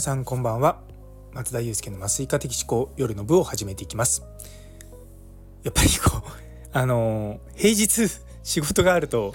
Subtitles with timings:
[0.00, 0.80] さんこんばんは。
[1.32, 4.22] 松田祐介の麻酔科的思考夜の部を始めていきます。
[5.62, 6.30] やっぱりこう
[6.72, 8.08] あの平日
[8.42, 9.34] 仕事があると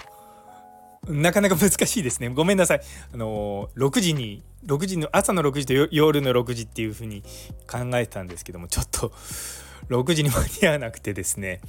[1.06, 2.30] なかなか難しいですね。
[2.30, 2.80] ごめんなさい。
[3.12, 7.22] あの6時に6時の朝の6時と夜の6時っていう風に
[7.70, 9.12] 考えてたんですけどもちょっと
[9.88, 11.60] 6時に間に合わなくてですね。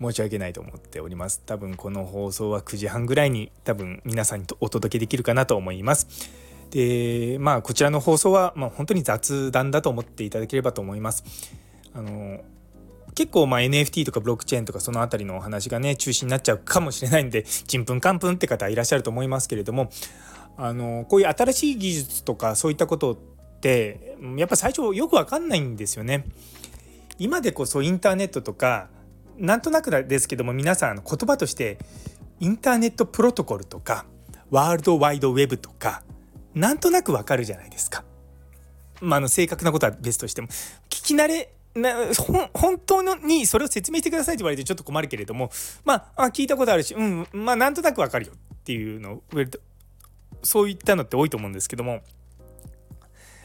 [0.00, 1.42] 申し訳ないと思っております。
[1.44, 6.06] 多分この放送は9時半ぐらいに多分皆さんにお届けできるかなと思います。
[6.70, 11.24] でまあこちらの放送は、まあ、本当に雑談だと思っていただければと思います
[11.94, 12.40] あの
[13.14, 19.90] 結構まあ NFT とかブロックチェーンとかその辺りのお話がね中心になっちゃうかもしれないんでちんぷんかんぷんって方いらっしゃると思いますけれども
[20.56, 23.16] あのこういう新しい技術とかそういったことっ
[23.60, 26.26] てやっぱ最初よく分かんないんですよね。
[27.18, 28.88] 今でこそインターネットとか
[29.36, 31.78] なんとなくですけども皆さん言葉として
[32.40, 34.06] インターネットプロトコルとか
[34.50, 36.02] ワールドワイドウェブとか
[36.58, 38.04] なんとなくわかるじゃないですか。
[39.00, 40.48] まあ、の正確なことは別としても
[40.90, 41.94] 聞き慣れな
[42.52, 45.50] 本当のにそれを説明してくださいって言われてちょっと困るけれども
[45.84, 49.22] まあ聞いたことあるしうんまあなんとなくわかるよっていうのを
[50.42, 52.00] そういったのって多いと思うんですけども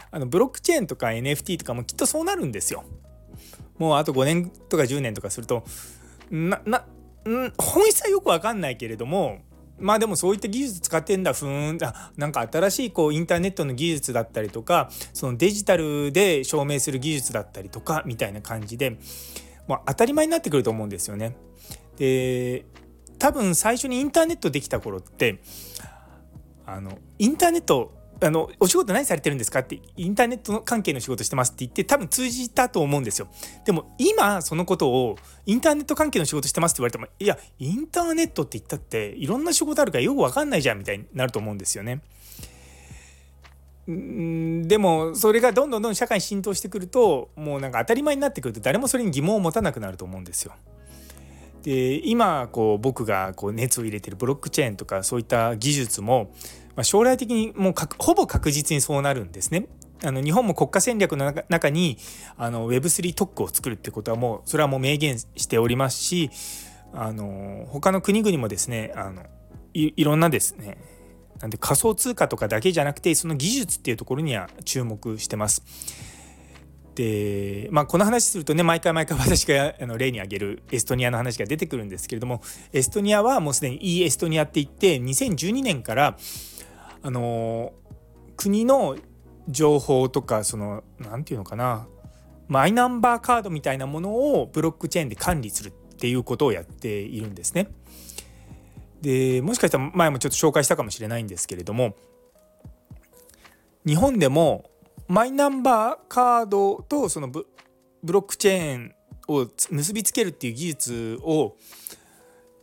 [0.09, 2.83] あのブロックチェーンとか NFT とかもきっとそうなるんですよ。
[3.77, 5.63] もうあと5年とか10年とかすると
[6.31, 6.85] なな
[7.57, 9.41] 本質はよく分かんないけれども
[9.83, 18.97] まあでもそういった技術使ってんだふーんあなんか新しいこうインターネットの技術だったりとかそのデジタルで証明する技術だったりとかみたいな感じで、
[19.67, 21.35] まあ、当たり前になってくると思うんですよね。
[21.97, 22.65] で
[23.19, 25.41] 多分最初にインターネットできた頃って
[26.65, 27.91] あのインターネット
[28.25, 33.27] あのお仕事何されてるんですかってインターネットの関係の仕事してますって言って多分通じたと思うんですよ
[33.65, 42.01] でも今そのことをインターネット関係の仕事してますって言われてもいやインターネットって言ったっていろんな仕事あるからよく分かんないじゃんみたいになると思うんですよね
[43.85, 50.53] でもそれがどんどんどん社会に浸透してくるともうなんか当たり前になってくると誰もそれに疑問を持たなくなると思うんですよ。
[51.63, 56.31] で今こう僕がこう熱を入れてるブロックチェーンとかそういった技術も
[56.75, 59.67] ま、将来的にもうほぼ確実にそうなるんですね。
[60.03, 61.97] あの日本も国家戦略の中に
[62.37, 66.29] あの Web3 特区を作るってことはもうそれはもう明言しておりますし
[66.93, 69.23] あの他の国々もですねあの
[69.73, 70.77] いろんなですね
[71.39, 75.63] なんで仮想通貨とかだけじゃなくてその技術っていうところには注目してます。
[76.95, 82.41] でまあこの話するとね毎回毎回私があの例に挙げるエストニアの話が出てくるんですけれども
[82.71, 86.17] エストニアはもうすでにいいエストニアって言って2012年から
[87.03, 87.73] あの
[88.37, 88.97] 国の
[89.49, 91.87] 情報とかその何て言うのかな
[92.47, 97.69] マイナンバーカードみたいなものをブロックチェーンで管理するっていうことをやっているんですね。
[99.01, 101.95] でもしかしたら前もちょっと紹介したかもしれないんですけれども
[103.85, 104.69] 日本でも
[105.09, 107.45] マイナンバーカードとそのブ
[108.03, 108.95] ロックチェーン
[109.27, 111.57] を結びつけるっていう技術を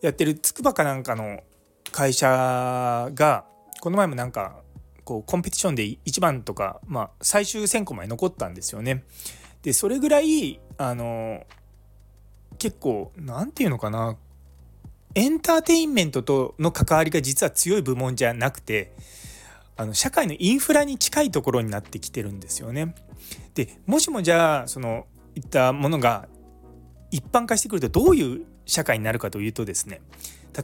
[0.01, 1.41] やってるつくばかなんかの
[1.93, 3.45] 会社が
[3.81, 4.63] この前もなんか
[5.05, 9.05] こうコンペティションで1番とか、まあ、最終選考まで残ったんですよね。
[9.63, 11.45] でそれぐらいあの
[12.59, 14.17] 結構何て言うのかな
[15.15, 18.93] エンターテインメントとの関わりが実は強い部門じゃなくて
[19.77, 22.95] あの社会のインフラに近いところになってきてるんですよね。
[23.55, 26.29] でもしもじゃあそのいったものが
[27.11, 30.01] 一般化してくるとどういう社会になるかというとですね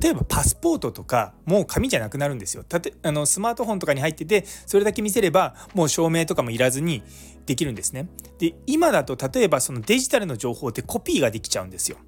[0.00, 2.64] 例えばパスポートとかもう紙じゃなくなるんですよ。
[2.64, 7.02] たてあのスマートフォンとかに入っててそれだけ見せればもう証明とかもいらずに
[7.46, 8.08] できるんですね。
[8.38, 11.98] で今だと例えばそのデジタルの情報ってコピーができちゃうんですよ。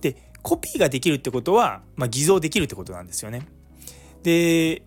[0.00, 3.46] でコピーができるってことは、まあ、偽造できるってことなんですよね。
[4.22, 4.82] で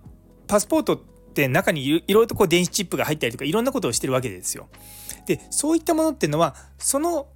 [0.47, 0.99] パスポートっ
[1.33, 4.67] て中にいろいろとこう電子チップが入ったりとかいろんなことをしてるわけですよ。
[5.25, 7.27] でそういったものっていうのはその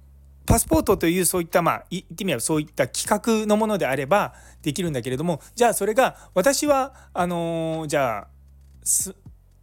[0.46, 8.28] パスポートというそういったまあ言ってみればそういった規格のものであればできるんだけれどもじゃあそれが私はあのー、じゃあ
[8.82, 9.14] す、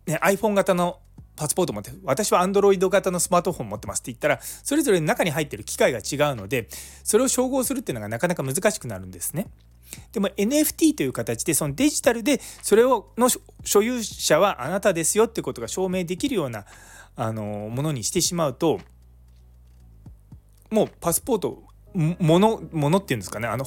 [0.06, 1.00] ね、iPhone 型の
[1.36, 6.68] パスポート持って私は Android 型のスマートフォン持ってますって言ったらそれぞれ中に入ってる機械が違うので
[7.04, 9.48] それを照合するっていうのがなかなか難しくなるんですね。
[10.12, 13.30] でも NFT という形でそのデジタルでそれをの
[13.64, 16.66] 所有者はあなたですよってことが証明できるような
[17.16, 18.80] あのものにしてしまうと
[20.70, 23.66] もうパスポートものものっていうんですかねあの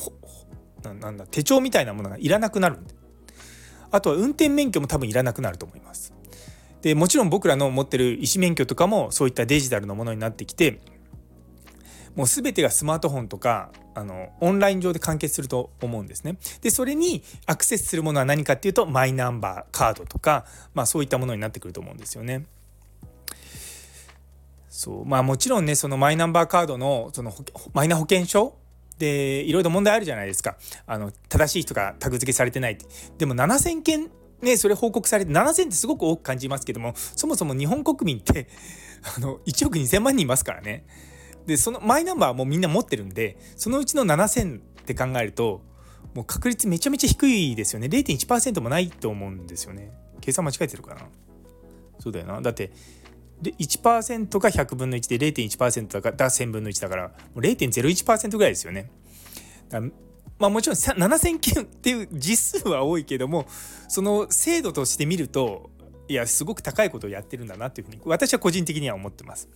[1.00, 2.94] なんだ手帳みたいなものがいらなくなるんで
[3.90, 6.14] あとは運転免許も多分いらなくなると思います。
[6.82, 10.80] でもちろん僕らの持ってる医師免許とかもそういったデジタルのものになってきて
[12.16, 16.36] もう全てがスマートフォンとかあのオンライン上で完結すると思うんですね。
[16.62, 22.46] でそれにアクセスするものは何かっていうとマイナンバーカードとか、まあ、そういったものになってくると思うんですよね。
[24.70, 25.04] そう。
[25.04, 27.34] まあもちろんねそのマイナンバーカードのその
[27.74, 28.56] マイナ保険証？
[28.98, 30.56] でいろいろ問題あるじゃないですか。
[30.86, 32.78] あの正しい人がタグ付けされてない。
[33.18, 34.10] でも7,000件
[34.42, 38.48] ねそれ報告されて7,000ってすごく多く感じますけどもそもそも日本国民って
[39.16, 40.84] あの1億2,000万人いますからね。
[41.46, 45.62] でそのマイナンバーもみんな持ってるんでそのうちの7,000って考えると
[46.14, 47.86] もう確率めちゃめちゃ低いですよね。
[47.86, 49.92] 0.1%もないと思うんですよね。
[50.20, 51.08] 計算間違えてるかな？
[51.98, 52.40] そうだよな。
[52.42, 52.70] だって
[53.40, 58.90] で1%が100分の1で0.1%が1000分の1だからもう0.01%ぐらいですよね。
[60.38, 63.46] まあもちろん7000件っていう実数は多いけども
[63.88, 65.70] その精度として見ると
[66.08, 69.48] いやすごく高いことをやってるんだなっていうふうに私は個人的には思ってます。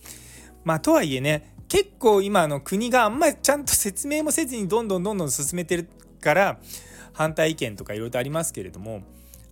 [0.63, 5.89] まあとはいえね結構今の国があんまりちゃんと説明もせずにどんどんどんどん進めてる
[6.21, 6.59] から
[7.13, 9.03] 反対意見とかいろいろとありますけれども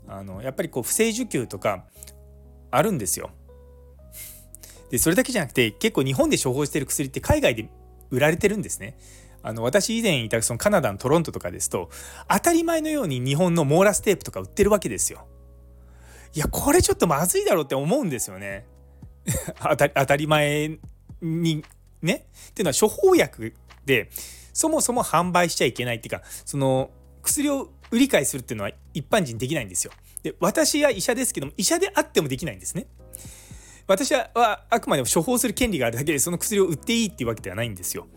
[0.08, 1.86] あのやっぱりこう不正受給とか
[2.72, 3.32] あるんですよ。
[4.94, 7.68] でそれだけじゃなくて結構日本で処方してる薬って海外で
[8.12, 8.96] 売られてるんですね。
[9.42, 11.90] あの私以前いたそのカナダのトロントとかですと
[12.30, 15.26] 当たり前のように日本のモーラステープとか売ってるわけですよ。
[16.36, 18.68] いやこれちょっとまずいだろうって思うんですよね。
[19.58, 19.76] 当
[20.06, 20.78] たり前
[21.24, 21.66] に
[22.04, 22.28] ね。
[22.52, 23.56] っていうのは処方薬
[23.88, 24.12] で
[24.54, 26.92] そもそも販売しちゃいけないっていうかその
[27.24, 29.92] 薬を売り買いするっていうのは一般人できないんですよ。
[30.22, 32.86] で私は医者ですけども医者であってもできないんですね。
[33.88, 34.30] 私は
[34.70, 38.08] あくまでも処方する権利があるだけでその薬を売っていいっていうわけではないんですよ。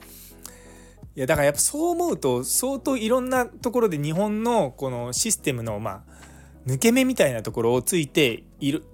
[1.17, 6.17] いやだからやっぱそう思うと相当いろんなところで日本のこのシステムのまあ
[6.67, 8.85] 抜け目みたいなところをついている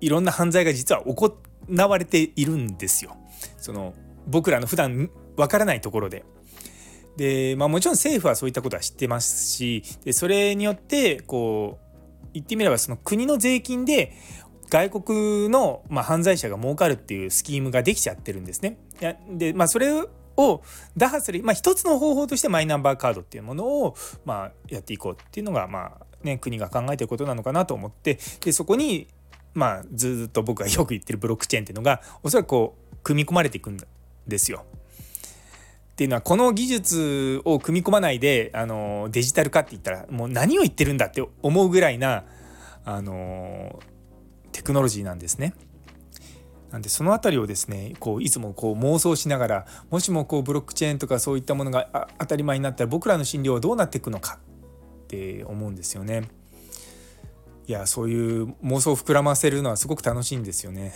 [0.00, 3.16] いろんな犯罪が実は行われているんですよ。
[3.56, 3.94] その
[4.26, 6.24] 僕らの普段わからないところで。
[7.16, 14.12] で、まあ、もちろん政府はそういったことは知ってますしでそれによってこう言ってみればその国の税金で
[14.68, 18.78] 外国の、まあ、犯罪者が儲かるっていうスキームができちゃってるんですね。
[19.30, 19.92] で、まあ、それ
[20.36, 20.62] を
[20.96, 29.08] 打破する、まあ、一つの方法としてマイナンバーカードっていうものを、まあ、やっていこうっていうのが、まあね、国が考えてることなのかなと思ってでそこに、
[29.54, 33.78] まあ、ずっと僕がよく言ってるブロックチェーンっていうのがおそらくこう組み込まれていくん
[34.26, 34.64] ですよ。
[35.92, 42.24] っていうのはこの技術を組み込まないであのデジタル化って言ったらもう何を言ってるんだって思うぐらいな
[42.84, 43.80] あの
[44.56, 45.52] テクノロジーなんですね。
[46.70, 54.38] なんでその辺りをですねこういつもこう妄想しながらもしもこうブロックチェーンとかそういったものが当たり前になったら僕らの診療はどうなっていくのか？
[55.04, 56.28] って思うんですよね。
[57.66, 60.94] いやそういう妄想を膨らませるのはすごく楽しいんですよね。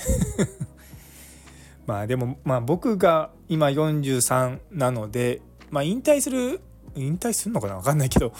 [1.86, 6.60] まあでもまあ僕が今43なので、まあ、引退する
[6.96, 7.76] 引退するのかな？
[7.76, 8.32] 分かんないけど、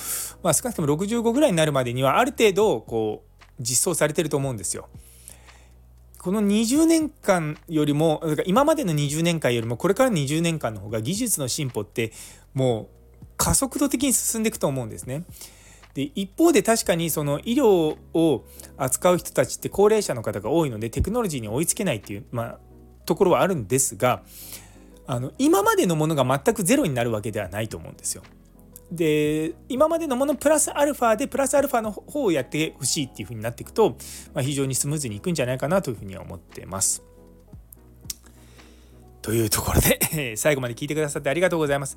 [0.43, 4.89] まあ、少なくとも65ぐらいになるまでにはある程度こう実装されてると思うんですよ。
[6.23, 12.13] この20年間よりも今までの20年間よりもこれから20年間の方が技術の進歩って
[12.53, 12.91] も
[13.23, 15.25] う加速度的に進んでいくと思うんですね。
[15.95, 18.45] で一方で確かにその医療を
[18.77, 22.59] 扱う人たちって高齢者の方が多いのでテクノロジーに追いつけないっていう、まあ、
[23.07, 24.23] ところはあるんですが
[25.07, 28.23] あの今までのものが全くゼロになるわけではないと思うんですよ。
[28.93, 33.97] で今までのものプラスアルファでプラスアルファの方をやってほしいっていう風になっていくと、
[34.35, 37.03] まあ、非常にスムーズにいくんじゃないかなというふうには思ってます。
[39.23, 41.97] というところで 最後まで聞いてくださってありがとうございます。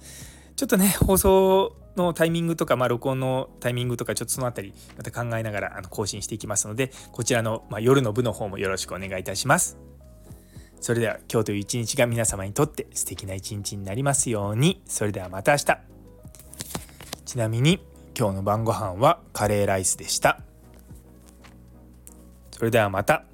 [0.55, 9.77] ちょっとね放送のタイミングとか、まあ、録音のタイミングとかちょっとその辺りまた考えながらあの更新していきますのでこちらの、まあ、夜の部の方もよろしくお願いいたします。
[10.79, 14.83] それでは今日という一日が皆様にとって素敵な一日になりますように。
[14.85, 15.93] それではまた明日。
[17.33, 17.79] ちなみに
[18.15, 20.41] 今日の晩ご飯はカレーライスでした。
[22.51, 23.25] それではまた。